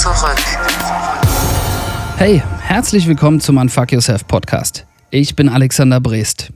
[0.00, 0.38] zurück.
[2.16, 4.86] Hey, herzlich willkommen zum Unfuck Yourself Podcast.
[5.10, 6.54] Ich bin Alexander Brest.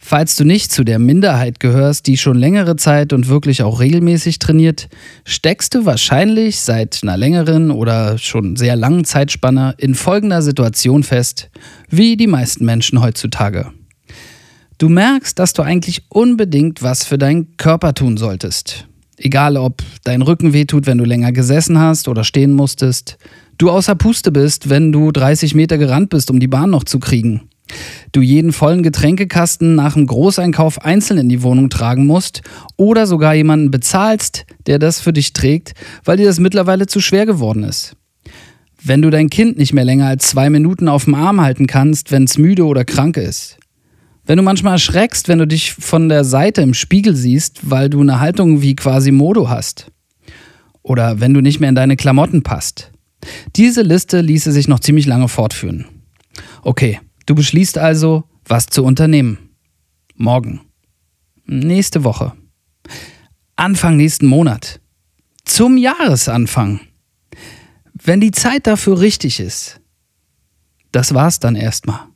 [0.00, 4.38] Falls du nicht zu der Minderheit gehörst, die schon längere Zeit und wirklich auch regelmäßig
[4.38, 4.88] trainiert,
[5.26, 11.50] steckst du wahrscheinlich seit einer längeren oder schon sehr langen Zeitspanne in folgender Situation fest,
[11.90, 13.72] wie die meisten Menschen heutzutage.
[14.78, 18.87] Du merkst, dass du eigentlich unbedingt was für deinen Körper tun solltest.
[19.18, 23.18] Egal, ob dein Rücken wehtut, wenn du länger gesessen hast oder stehen musstest,
[23.58, 26.98] du außer Puste bist, wenn du 30 Meter gerannt bist, um die Bahn noch zu
[26.98, 27.48] kriegen
[28.12, 32.42] du jeden vollen Getränkekasten nach dem Großeinkauf einzeln in die Wohnung tragen musst
[32.76, 35.74] oder sogar jemanden bezahlst, der das für dich trägt,
[36.04, 37.94] weil dir das mittlerweile zu schwer geworden ist.
[38.82, 42.12] Wenn du dein Kind nicht mehr länger als zwei Minuten auf dem Arm halten kannst,
[42.12, 43.57] wenn es müde oder krank ist.
[44.28, 48.00] Wenn du manchmal erschreckst, wenn du dich von der Seite im Spiegel siehst, weil du
[48.00, 49.90] eine Haltung wie quasi Modo hast.
[50.82, 52.92] Oder wenn du nicht mehr in deine Klamotten passt.
[53.56, 55.86] Diese Liste ließe sich noch ziemlich lange fortführen.
[56.62, 59.50] Okay, Du beschließt also, was zu unternehmen.
[60.16, 60.62] Morgen.
[61.44, 62.32] Nächste Woche.
[63.54, 64.80] Anfang nächsten Monat.
[65.44, 66.80] Zum Jahresanfang.
[67.92, 69.78] Wenn die Zeit dafür richtig ist.
[70.90, 72.06] Das war's dann erstmal.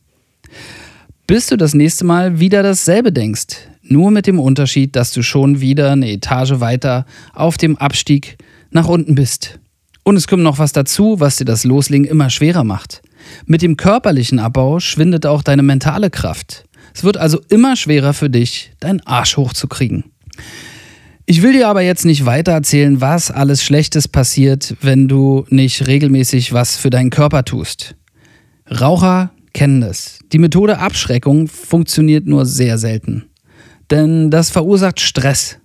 [1.26, 3.68] Bis du das nächste Mal wieder dasselbe denkst.
[3.82, 8.36] Nur mit dem Unterschied, dass du schon wieder eine Etage weiter auf dem Abstieg
[8.70, 9.58] nach unten bist.
[10.02, 13.02] Und es kommt noch was dazu, was dir das Loslegen immer schwerer macht.
[13.46, 16.64] Mit dem körperlichen Abbau schwindet auch deine mentale Kraft.
[16.94, 20.04] Es wird also immer schwerer für dich, deinen Arsch hochzukriegen.
[21.24, 25.86] Ich will dir aber jetzt nicht weiter erzählen, was alles Schlechtes passiert, wenn du nicht
[25.86, 27.94] regelmäßig was für deinen Körper tust.
[28.68, 30.18] Raucher kennen das.
[30.32, 33.24] Die Methode Abschreckung funktioniert nur sehr selten.
[33.90, 35.58] Denn das verursacht Stress.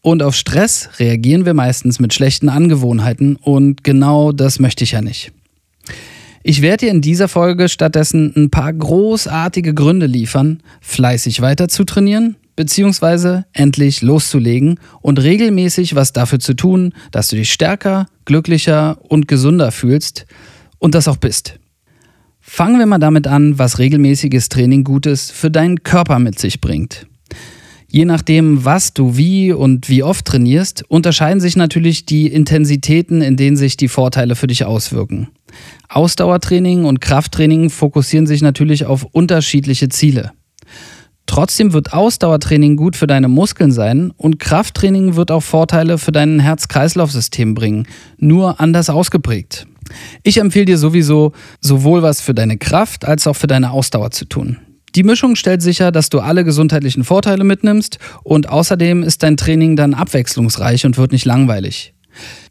[0.00, 5.02] Und auf Stress reagieren wir meistens mit schlechten Angewohnheiten und genau das möchte ich ja
[5.02, 5.32] nicht.
[6.44, 11.84] Ich werde dir in dieser Folge stattdessen ein paar großartige Gründe liefern, fleißig weiter zu
[11.84, 18.98] trainieren, beziehungsweise endlich loszulegen und regelmäßig was dafür zu tun, dass du dich stärker, glücklicher
[19.08, 20.26] und gesunder fühlst
[20.78, 21.58] und das auch bist.
[22.50, 27.06] Fangen wir mal damit an, was regelmäßiges Training Gutes für deinen Körper mit sich bringt.
[27.88, 33.36] Je nachdem, was du wie und wie oft trainierst, unterscheiden sich natürlich die Intensitäten, in
[33.36, 35.28] denen sich die Vorteile für dich auswirken.
[35.90, 40.32] Ausdauertraining und Krafttraining fokussieren sich natürlich auf unterschiedliche Ziele.
[41.26, 46.40] Trotzdem wird Ausdauertraining gut für deine Muskeln sein und Krafttraining wird auch Vorteile für dein
[46.40, 47.86] Herz-Kreislauf-System bringen,
[48.16, 49.66] nur anders ausgeprägt.
[50.22, 54.24] Ich empfehle dir sowieso, sowohl was für deine Kraft als auch für deine Ausdauer zu
[54.24, 54.58] tun.
[54.94, 59.76] Die Mischung stellt sicher, dass du alle gesundheitlichen Vorteile mitnimmst und außerdem ist dein Training
[59.76, 61.94] dann abwechslungsreich und wird nicht langweilig.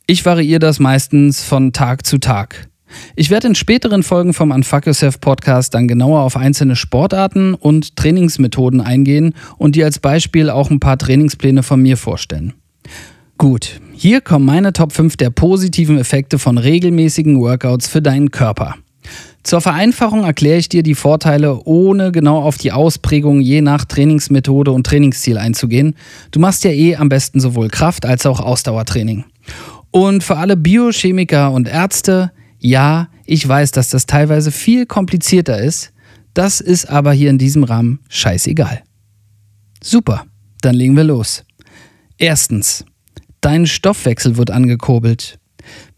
[0.06, 2.70] Ich variiere das meistens von Tag zu Tag.
[3.16, 7.96] Ich werde in späteren Folgen vom Unfuck Yourself Podcast dann genauer auf einzelne Sportarten und
[7.98, 12.54] Trainingsmethoden eingehen und dir als Beispiel auch ein paar Trainingspläne von mir vorstellen.
[13.38, 18.76] Gut, hier kommen meine Top 5 der positiven Effekte von regelmäßigen Workouts für deinen Körper.
[19.42, 24.72] Zur Vereinfachung erkläre ich dir die Vorteile, ohne genau auf die Ausprägung je nach Trainingsmethode
[24.72, 25.96] und Trainingsziel einzugehen.
[26.30, 29.26] Du machst ja eh am besten sowohl Kraft- als auch Ausdauertraining.
[29.90, 35.92] Und für alle Biochemiker und Ärzte, ja, ich weiß, dass das teilweise viel komplizierter ist.
[36.36, 38.84] Das ist aber hier in diesem Rahmen scheißegal.
[39.82, 40.26] Super,
[40.62, 41.44] dann legen wir los.
[42.20, 42.86] Erstens,
[43.42, 45.40] dein Stoffwechsel wird angekurbelt.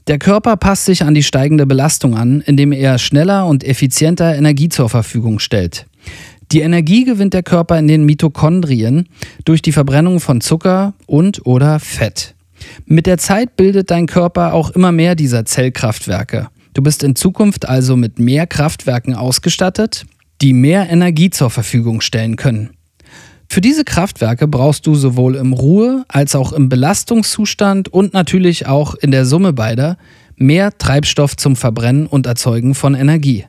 [0.07, 4.69] Der Körper passt sich an die steigende Belastung an, indem er schneller und effizienter Energie
[4.69, 5.85] zur Verfügung stellt.
[6.51, 9.07] Die Energie gewinnt der Körper in den Mitochondrien
[9.45, 12.33] durch die Verbrennung von Zucker und oder Fett.
[12.85, 16.47] Mit der Zeit bildet dein Körper auch immer mehr dieser Zellkraftwerke.
[16.73, 20.05] Du bist in Zukunft also mit mehr Kraftwerken ausgestattet,
[20.41, 22.71] die mehr Energie zur Verfügung stellen können.
[23.51, 28.93] Für diese Kraftwerke brauchst du sowohl im Ruhe- als auch im Belastungszustand und natürlich auch
[28.93, 29.97] in der Summe beider
[30.35, 33.45] mehr Treibstoff zum Verbrennen und Erzeugen von Energie.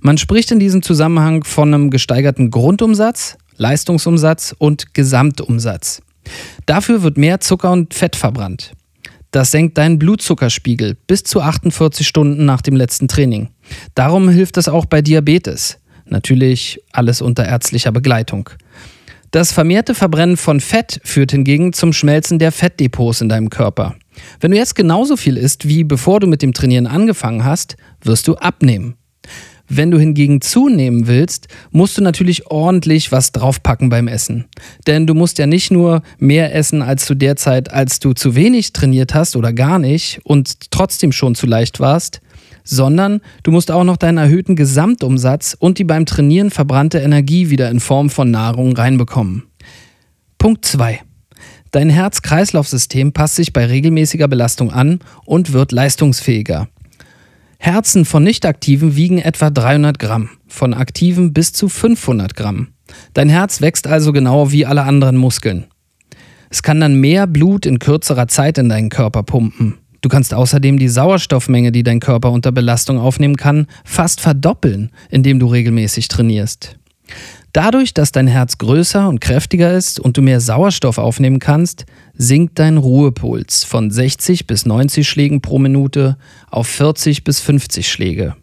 [0.00, 6.00] Man spricht in diesem Zusammenhang von einem gesteigerten Grundumsatz, Leistungsumsatz und Gesamtumsatz.
[6.64, 8.72] Dafür wird mehr Zucker und Fett verbrannt.
[9.32, 13.50] Das senkt deinen Blutzuckerspiegel bis zu 48 Stunden nach dem letzten Training.
[13.94, 15.78] Darum hilft es auch bei Diabetes.
[16.06, 18.48] Natürlich alles unter ärztlicher Begleitung.
[19.30, 23.96] Das vermehrte Verbrennen von Fett führt hingegen zum Schmelzen der Fettdepots in deinem Körper.
[24.40, 28.28] Wenn du jetzt genauso viel isst, wie bevor du mit dem Trainieren angefangen hast, wirst
[28.28, 28.96] du abnehmen.
[29.68, 34.46] Wenn du hingegen zunehmen willst, musst du natürlich ordentlich was draufpacken beim Essen.
[34.86, 38.36] Denn du musst ja nicht nur mehr essen als zu der Zeit, als du zu
[38.36, 42.20] wenig trainiert hast oder gar nicht und trotzdem schon zu leicht warst,
[42.66, 47.70] sondern du musst auch noch deinen erhöhten Gesamtumsatz und die beim Trainieren verbrannte Energie wieder
[47.70, 49.44] in Form von Nahrung reinbekommen.
[50.36, 51.00] Punkt 2.
[51.70, 56.68] Dein Herz-Kreislauf-System passt sich bei regelmäßiger Belastung an und wird leistungsfähiger.
[57.58, 62.68] Herzen von Nichtaktiven wiegen etwa 300 Gramm, von aktiven bis zu 500 Gramm.
[63.14, 65.66] Dein Herz wächst also genau wie alle anderen Muskeln.
[66.50, 69.74] Es kann dann mehr Blut in kürzerer Zeit in deinen Körper pumpen.
[70.06, 75.40] Du kannst außerdem die Sauerstoffmenge, die dein Körper unter Belastung aufnehmen kann, fast verdoppeln, indem
[75.40, 76.76] du regelmäßig trainierst.
[77.52, 82.60] Dadurch, dass dein Herz größer und kräftiger ist und du mehr Sauerstoff aufnehmen kannst, sinkt
[82.60, 86.18] dein Ruhepuls von 60 bis 90 Schlägen pro Minute
[86.52, 88.36] auf 40 bis 50 Schläge.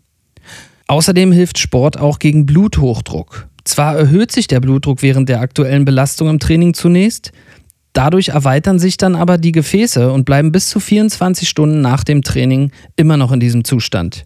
[0.88, 3.48] Außerdem hilft Sport auch gegen Bluthochdruck.
[3.63, 7.31] Zwar erhöht sich der Blutdruck während der aktuellen Belastung im Training zunächst,
[7.94, 12.22] dadurch erweitern sich dann aber die Gefäße und bleiben bis zu 24 Stunden nach dem
[12.22, 14.25] Training immer noch in diesem Zustand.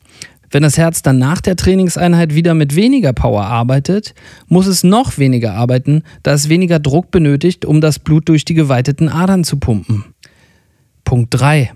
[0.50, 4.14] Wenn das Herz dann nach der Trainingseinheit wieder mit weniger Power arbeitet,
[4.48, 8.54] muss es noch weniger arbeiten, da es weniger Druck benötigt, um das Blut durch die
[8.54, 10.06] geweiteten Adern zu pumpen.
[11.04, 11.72] Punkt 3.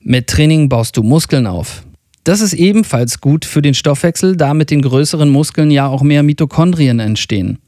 [0.00, 1.84] Mit Training baust du Muskeln auf.
[2.24, 6.22] Das ist ebenfalls gut für den Stoffwechsel, da mit den größeren Muskeln ja auch mehr
[6.22, 7.58] Mitochondrien entstehen.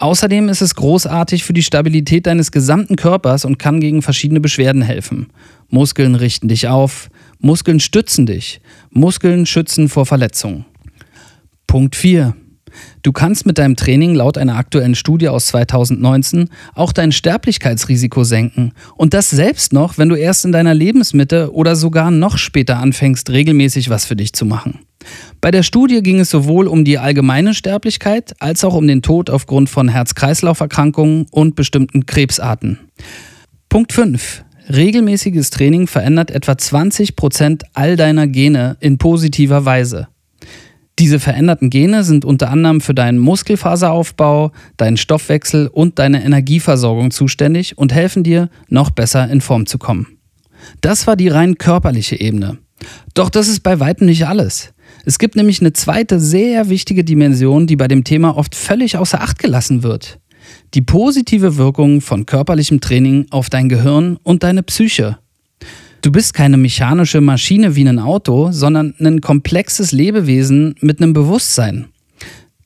[0.00, 4.82] Außerdem ist es großartig für die Stabilität deines gesamten Körpers und kann gegen verschiedene Beschwerden
[4.82, 5.28] helfen.
[5.68, 7.10] Muskeln richten dich auf,
[7.40, 8.60] Muskeln stützen dich,
[8.90, 10.66] Muskeln schützen vor Verletzungen.
[11.66, 12.34] Punkt 4.
[13.02, 18.72] Du kannst mit deinem Training laut einer aktuellen Studie aus 2019 auch dein Sterblichkeitsrisiko senken.
[18.96, 23.30] Und das selbst noch, wenn du erst in deiner Lebensmitte oder sogar noch später anfängst,
[23.30, 24.80] regelmäßig was für dich zu machen.
[25.40, 29.30] Bei der Studie ging es sowohl um die allgemeine Sterblichkeit als auch um den Tod
[29.30, 32.78] aufgrund von Herz-Kreislauf-Erkrankungen und bestimmten Krebsarten.
[33.68, 34.44] Punkt 5.
[34.68, 40.08] Regelmäßiges Training verändert etwa 20 Prozent all deiner Gene in positiver Weise.
[40.98, 47.78] Diese veränderten Gene sind unter anderem für deinen Muskelfaseraufbau, deinen Stoffwechsel und deine Energieversorgung zuständig
[47.78, 50.18] und helfen dir, noch besser in Form zu kommen.
[50.80, 52.58] Das war die rein körperliche Ebene.
[53.14, 54.72] Doch das ist bei weitem nicht alles.
[55.04, 59.20] Es gibt nämlich eine zweite sehr wichtige Dimension, die bei dem Thema oft völlig außer
[59.20, 60.18] Acht gelassen wird.
[60.74, 65.18] Die positive Wirkung von körperlichem Training auf dein Gehirn und deine Psyche.
[66.00, 71.86] Du bist keine mechanische Maschine wie ein Auto, sondern ein komplexes Lebewesen mit einem Bewusstsein.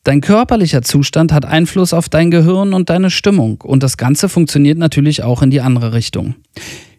[0.05, 4.77] Dein körperlicher Zustand hat Einfluss auf dein Gehirn und deine Stimmung und das Ganze funktioniert
[4.77, 6.35] natürlich auch in die andere Richtung.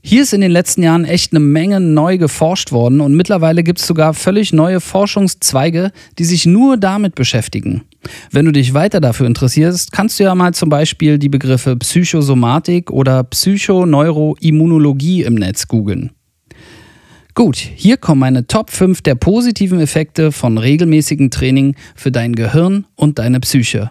[0.02, 3.80] Hier ist in den letzten Jahren echt eine Menge neu geforscht worden und mittlerweile gibt
[3.80, 7.84] es sogar völlig neue Forschungszweige, die sich nur damit beschäftigen.
[8.32, 12.90] Wenn du dich weiter dafür interessierst, kannst du ja mal zum Beispiel die Begriffe Psychosomatik
[12.90, 16.12] oder Psychoneuroimmunologie im Netz googeln.
[17.36, 22.86] Gut, hier kommen meine Top 5 der positiven Effekte von regelmäßigem Training für dein Gehirn
[22.96, 23.90] und deine Psyche.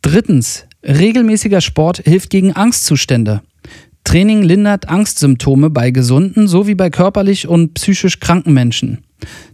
[0.03, 3.43] Drittens, regelmäßiger Sport hilft gegen Angstzustände.
[4.05, 9.05] Training lindert Angstsymptome bei gesunden sowie bei körperlich und psychisch kranken Menschen.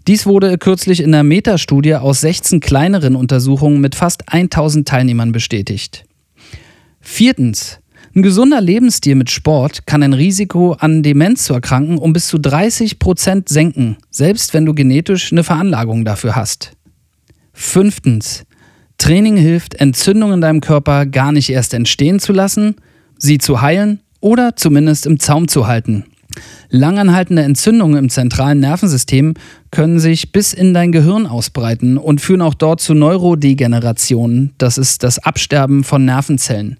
[0.06, 6.04] Dies wurde kürzlich in einer Metastudie aus 16 kleineren Untersuchungen mit fast 1000 Teilnehmern bestätigt.
[7.00, 7.78] Viertens.
[8.16, 12.38] Ein gesunder Lebensstil mit Sport kann ein Risiko an Demenz zu erkranken um bis zu
[12.38, 16.72] 30 Prozent senken, selbst wenn du genetisch eine Veranlagung dafür hast.
[17.52, 18.44] Fünftens.
[18.98, 22.76] Training hilft, Entzündungen in deinem Körper gar nicht erst entstehen zu lassen,
[23.18, 26.04] sie zu heilen oder zumindest im Zaum zu halten.
[26.70, 29.34] Langanhaltende Entzündungen im zentralen Nervensystem
[29.70, 34.52] können sich bis in dein Gehirn ausbreiten und führen auch dort zu Neurodegeneration.
[34.58, 36.78] Das ist das Absterben von Nervenzellen.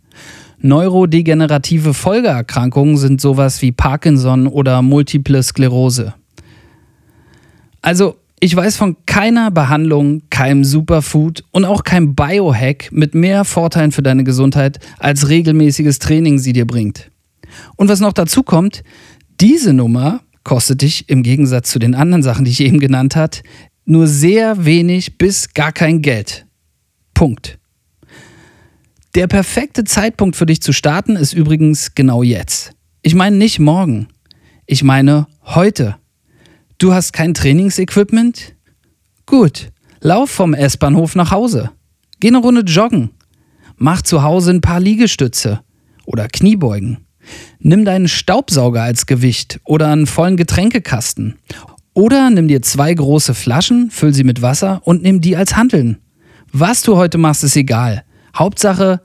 [0.59, 6.15] Neurodegenerative Folgeerkrankungen sind sowas wie Parkinson oder Multiple Sklerose.
[7.83, 13.93] Also, ich weiß von keiner Behandlung, keinem Superfood und auch keinem Biohack mit mehr Vorteilen
[13.93, 17.11] für deine Gesundheit als regelmäßiges Training sie dir bringt.
[17.77, 18.83] Und was noch dazu kommt,
[19.45, 23.37] diese Nummer kostet dich im Gegensatz zu den anderen Sachen, die ich eben genannt habe,
[23.85, 26.47] nur sehr wenig bis gar kein Geld.
[27.13, 27.59] Punkt.
[29.15, 32.73] Der perfekte Zeitpunkt für dich zu starten ist übrigens genau jetzt.
[33.03, 34.09] Ich meine nicht morgen.
[34.65, 35.97] Ich meine heute.
[36.79, 38.55] Du hast kein Trainingsequipment?
[39.27, 41.71] Gut, lauf vom S-Bahnhof nach Hause.
[42.19, 43.11] Geh eine Runde joggen.
[43.77, 45.61] Mach zu Hause ein paar Liegestütze
[46.07, 47.04] oder Kniebeugen.
[47.61, 51.37] Nimm deinen Staubsauger als Gewicht oder einen vollen Getränkekasten.
[51.95, 55.99] Oder nimm dir zwei große Flaschen, füll sie mit Wasser und nimm die als Handeln.
[56.53, 58.05] Was du heute machst, ist egal.
[58.37, 59.01] Hauptsache,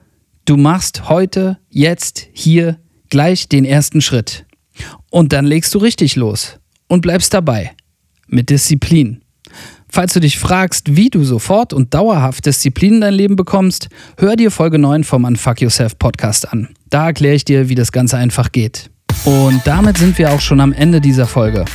[0.45, 4.45] du machst heute, jetzt, hier gleich den ersten Schritt.
[5.09, 7.71] Und dann legst du richtig los und bleibst dabei.
[8.27, 9.23] Mit Disziplin.
[9.91, 14.35] Falls du dich fragst, wie du sofort und dauerhaft Disziplin in dein Leben bekommst, hör
[14.35, 16.69] dir Folge 9 vom Unfuck Yourself Podcast an.
[16.91, 18.91] Da erkläre ich dir, wie das Ganze einfach geht.
[19.25, 21.65] Und damit sind wir auch schon am Ende dieser Folge.